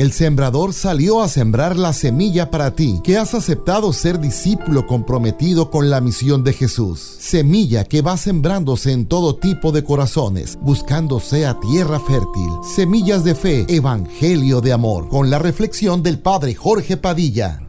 [0.00, 5.70] El sembrador salió a sembrar la semilla para ti, que has aceptado ser discípulo comprometido
[5.70, 7.00] con la misión de Jesús.
[7.00, 12.48] Semilla que va sembrándose en todo tipo de corazones, buscando sea tierra fértil.
[12.62, 17.60] Semillas de fe, evangelio de amor, con la reflexión del Padre Jorge Padilla.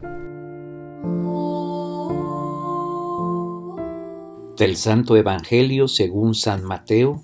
[4.56, 7.22] Del Santo Evangelio según San Mateo,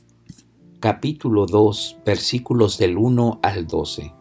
[0.80, 4.17] capítulo 2, versículos del 1 al 12.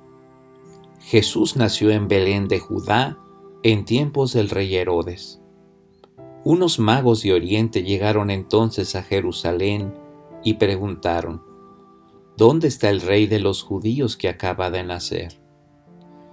[1.07, 3.17] Jesús nació en Belén de Judá
[3.63, 5.39] en tiempos del rey Herodes.
[6.43, 9.93] Unos magos de Oriente llegaron entonces a Jerusalén
[10.43, 11.41] y preguntaron,
[12.35, 15.39] ¿Dónde está el rey de los judíos que acaba de nacer?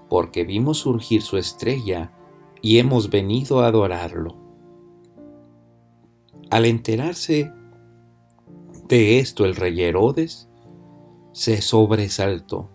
[0.08, 2.10] Porque vimos surgir su estrella
[2.60, 4.36] y hemos venido a adorarlo.
[6.50, 7.52] Al enterarse
[8.88, 10.48] de esto el rey Herodes
[11.30, 12.73] se sobresaltó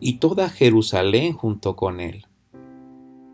[0.00, 2.26] y toda Jerusalén junto con él.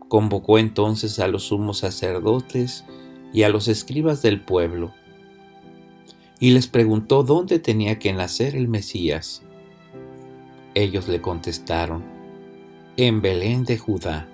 [0.07, 2.85] Convocó entonces a los sumos sacerdotes
[3.33, 4.93] y a los escribas del pueblo
[6.41, 9.43] y les preguntó dónde tenía que nacer el Mesías.
[10.73, 12.03] Ellos le contestaron,
[12.97, 14.27] en Belén de Judá,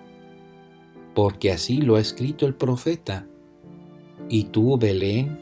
[1.14, 3.28] porque así lo ha escrito el profeta.
[4.30, 5.38] Y tú, Belén,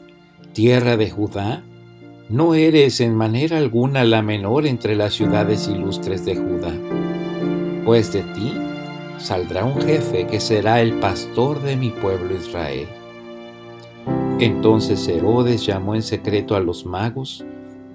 [0.54, 1.64] tierra de Judá,
[2.28, 6.72] no eres en manera alguna la menor entre las ciudades ilustres de Judá,
[7.84, 8.52] pues de ti
[9.18, 12.88] saldrá un jefe que será el pastor de mi pueblo Israel.
[14.40, 17.46] Entonces Herodes llamó en secreto a los magos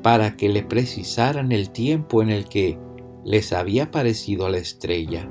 [0.02, 2.79] para que le precisaran el tiempo en el que
[3.25, 5.29] les había parecido la estrella,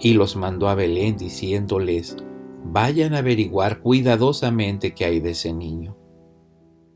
[0.00, 2.16] y los mandó a Belén diciéndoles,
[2.64, 6.01] vayan a averiguar cuidadosamente qué hay de ese niño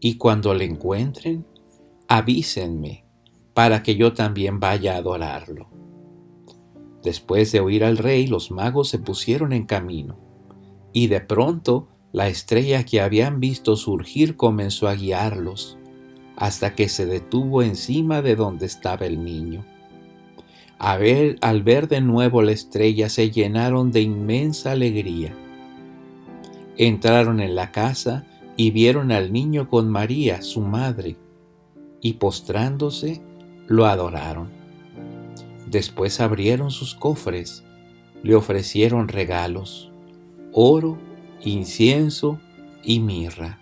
[0.01, 1.47] y cuando le encuentren,
[2.09, 3.05] avísenme
[3.55, 5.69] para que yo también vaya a adorarlo.
[7.03, 10.19] Después de oír al rey, los magos se pusieron en camino,
[10.93, 15.79] y de pronto la estrella que habían visto surgir comenzó a guiarlos,
[16.37, 19.65] hasta que se detuvo encima de donde estaba el niño.
[20.79, 25.35] Al ver de nuevo la estrella se llenaron de inmensa alegría.
[26.77, 31.17] Entraron en la casa y vieron al niño con María, su madre,
[32.01, 33.21] y postrándose,
[33.67, 34.49] lo adoraron.
[35.67, 37.65] Después abrieron sus cofres,
[38.23, 39.91] le ofrecieron regalos,
[40.53, 40.97] oro,
[41.43, 42.41] incienso
[42.83, 43.61] y mirra.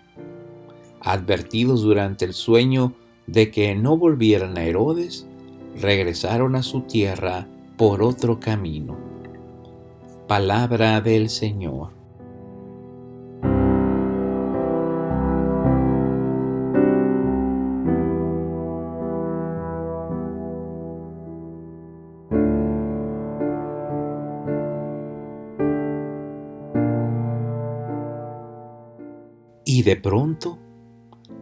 [1.01, 2.93] Advertidos durante el sueño
[3.27, 5.27] de que no volvieran a Herodes,
[5.79, 7.47] regresaron a su tierra
[7.77, 8.97] por otro camino.
[10.27, 12.04] Palabra del Señor.
[29.75, 30.57] Y de pronto,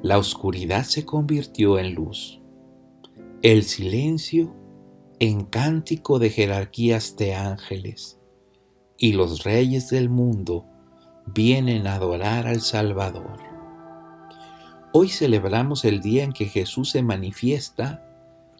[0.02, 2.42] la oscuridad se convirtió en luz,
[3.44, 4.56] el silencio
[5.20, 8.20] en cántico de jerarquías de ángeles,
[8.98, 10.66] y los reyes del mundo
[11.28, 13.38] vienen a adorar al Salvador.
[14.94, 18.04] Hoy celebramos el día en que Jesús se manifiesta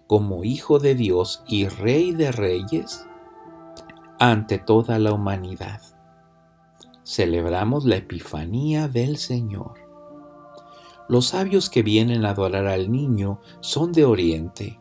[0.06, 3.08] como Hijo de Dios y Rey de Reyes
[4.20, 5.82] ante toda la humanidad
[7.04, 9.80] celebramos la Epifanía del Señor.
[11.10, 14.80] Los sabios que vienen a adorar al niño son de Oriente,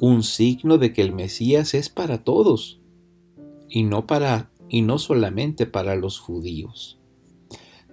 [0.00, 2.80] un signo de que el Mesías es para todos
[3.68, 6.98] y no para y no solamente para los judíos.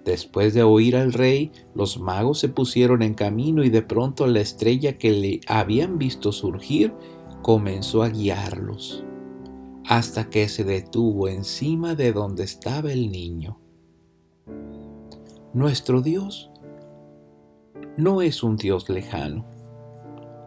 [0.04, 4.40] Después de oír al rey, los magos se pusieron en camino y de pronto la
[4.40, 6.94] estrella que le habían visto surgir
[7.42, 9.04] comenzó a guiarlos
[9.90, 13.58] hasta que se detuvo encima de donde estaba el niño.
[15.52, 16.48] Nuestro Dios
[17.96, 19.44] no es un Dios lejano,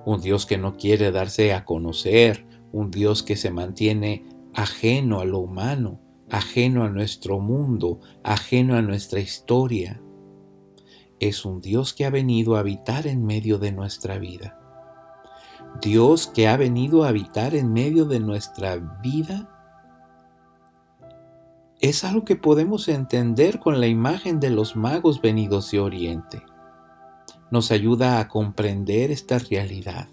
[0.06, 5.25] un Dios que no quiere darse a conocer, un Dios que se mantiene ajeno a
[5.25, 10.01] lo humano, ajeno a nuestro mundo, ajeno a nuestra historia.
[11.19, 14.62] Es un Dios que ha venido a habitar en medio de nuestra vida.
[15.81, 19.49] Dios que ha venido a habitar en medio de nuestra vida
[21.81, 26.43] es algo que podemos entender con la imagen de los magos venidos de Oriente.
[27.51, 30.07] Nos ayuda a comprender esta realidad.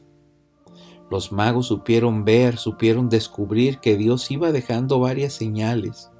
[1.10, 6.10] Los magos supieron ver, supieron descubrir que Dios iba dejando varias señales.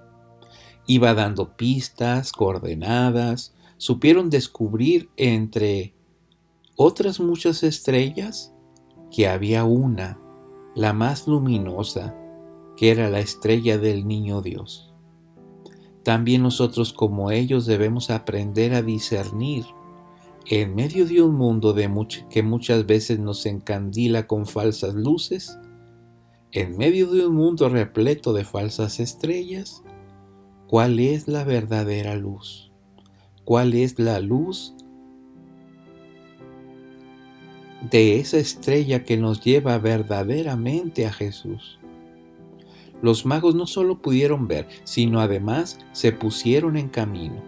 [0.86, 5.94] Iba dando pistas, coordenadas, supieron descubrir entre
[6.76, 8.54] otras muchas estrellas
[9.10, 10.20] que había una,
[10.74, 12.16] la más luminosa,
[12.76, 14.94] que era la estrella del niño Dios.
[16.02, 19.66] También nosotros como ellos debemos aprender a discernir
[20.46, 21.90] en medio de un mundo de
[22.30, 25.58] que muchas veces nos encandila con falsas luces,
[26.52, 29.82] en medio de un mundo repleto de falsas estrellas,
[30.66, 32.72] ¿cuál es la verdadera luz?
[33.44, 34.74] ¿Cuál es la luz
[37.88, 41.78] de esa estrella que nos lleva verdaderamente a Jesús?
[43.02, 47.42] Los magos no solo pudieron ver, sino además se pusieron en camino.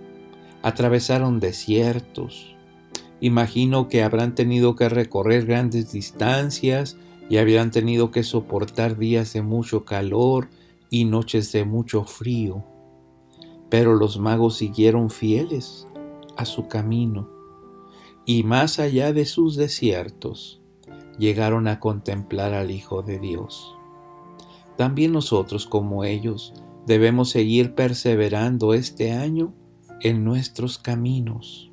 [0.63, 2.57] Atravesaron desiertos.
[3.21, 6.97] Imagino que habrán tenido que recorrer grandes distancias
[7.29, 10.49] y habían tenido que soportar días de mucho calor
[10.91, 12.65] y noches de mucho frío.
[13.69, 15.87] Pero los magos siguieron fieles
[16.37, 17.32] a su camino
[18.25, 20.61] y más allá de sus desiertos
[21.19, 23.75] llegaron a contemplar al Hijo de Dios.
[24.77, 26.55] También nosotros, como ellos,
[26.87, 29.55] debemos seguir perseverando este año
[30.01, 31.71] en nuestros caminos.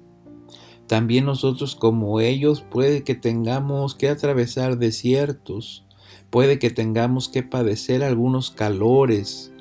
[0.87, 5.85] También nosotros, como ellos, puede que tengamos que atravesar desiertos,
[6.29, 9.51] puede que tengamos que padecer algunos calores,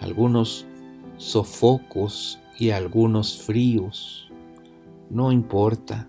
[0.00, 0.66] algunos
[1.16, 4.30] sofocos y algunos fríos.
[5.10, 6.06] No importa.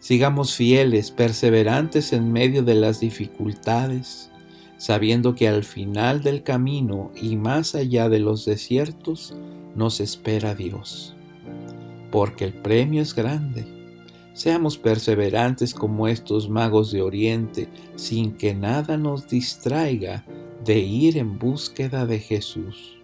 [0.00, 4.30] Sigamos fieles, perseverantes en medio de las dificultades
[4.78, 9.34] sabiendo que al final del camino y más allá de los desiertos
[9.74, 11.14] nos espera Dios,
[12.10, 13.66] porque el premio es grande.
[14.32, 20.24] Seamos perseverantes como estos magos de Oriente, sin que nada nos distraiga
[20.64, 22.98] de ir en búsqueda de Jesús.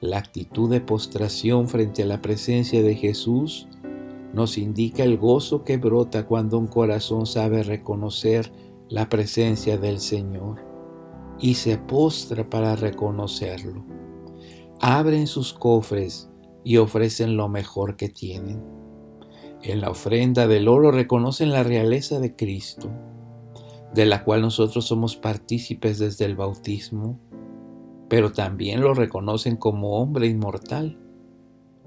[0.00, 3.66] La actitud de postración frente a la presencia de Jesús
[4.32, 8.52] nos indica el gozo que brota cuando un corazón sabe reconocer
[8.88, 10.64] la presencia del Señor
[11.38, 13.84] y se postra para reconocerlo.
[14.80, 16.30] Abren sus cofres
[16.64, 18.62] y ofrecen lo mejor que tienen.
[19.62, 22.90] En la ofrenda del oro reconocen la realeza de Cristo,
[23.94, 27.18] de la cual nosotros somos partícipes desde el bautismo,
[28.08, 30.99] pero también lo reconocen como hombre inmortal,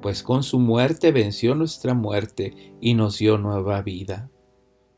[0.03, 4.29] pues con su muerte venció nuestra muerte y nos dio nueva vida.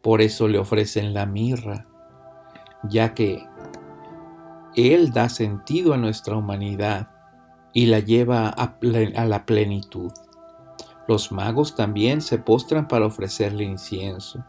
[0.02, 1.88] Por eso le ofrecen la mirra,
[2.90, 3.46] ya que
[4.76, 7.12] Él da sentido a nuestra humanidad
[7.72, 10.12] y la lleva a, la plenitud.
[11.08, 14.44] Los magos también se postran para ofrecerle incienso.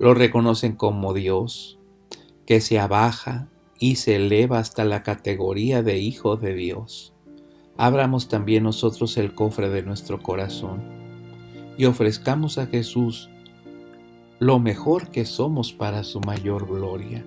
[0.00, 1.78] Lo reconocen como Dios,
[2.44, 3.46] que se abaja
[3.78, 7.11] y se eleva hasta la categoría de Hijo de Dios.
[7.82, 10.82] Abramos también nosotros el cofre de nuestro corazón
[11.76, 13.28] y ofrezcamos a Jesús
[14.38, 17.26] lo mejor que somos para su mayor gloria.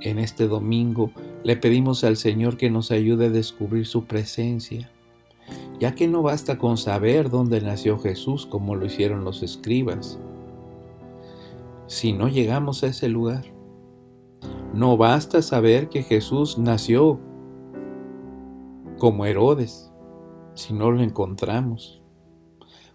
[0.00, 1.12] En este domingo
[1.44, 4.90] le pedimos al Señor que nos ayude a descubrir su presencia,
[5.78, 10.18] ya que no basta con saber dónde nació Jesús como lo hicieron los escribas.
[11.86, 13.44] Si no llegamos a ese lugar,
[14.74, 17.20] no basta saber que Jesús nació
[19.00, 19.90] como Herodes,
[20.54, 22.00] si no lo encontramos.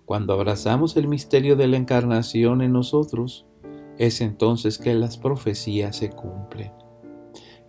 [0.05, 3.47] Cuando abrazamos el misterio de la encarnación en nosotros,
[3.97, 6.71] es entonces que las profecías se cumplen.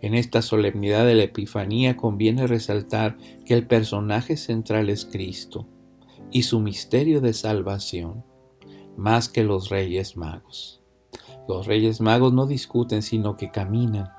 [0.03, 3.17] En esta solemnidad de la Epifanía conviene resaltar
[3.47, 5.67] que el personaje central es Cristo
[6.31, 8.23] y su misterio de salvación,
[8.99, 10.83] más que los reyes magos.
[11.49, 14.11] Los reyes magos no discuten, sino que caminan.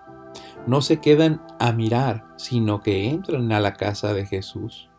[0.65, 4.89] No se quedan a mirar, sino que entran a la casa de Jesús.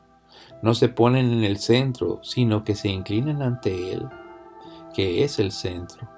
[0.62, 4.08] No se ponen en el centro, sino que se inclinan ante Él,
[4.94, 6.08] que es el centro.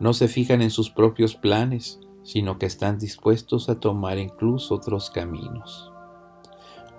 [0.00, 5.10] No se fijan en sus propios planes, sino que están dispuestos a tomar incluso otros
[5.10, 5.92] caminos.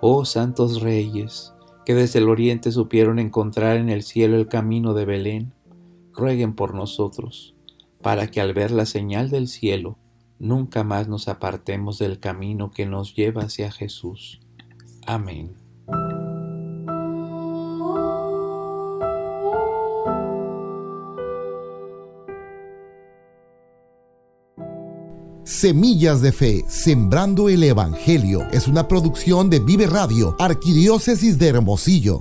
[0.00, 1.52] Oh santos reyes,
[1.84, 5.52] que desde el oriente supieron encontrar en el cielo el camino de Belén,
[6.12, 7.54] rueguen por nosotros,
[8.00, 9.98] para que al ver la señal del cielo,
[10.38, 14.40] nunca más nos apartemos del camino que nos lleva hacia Jesús.
[15.06, 15.56] Amén.
[25.44, 32.20] Semillas de Fe, Sembrando el Evangelio, es una producción de Vive Radio, Arquidiócesis de Hermosillo.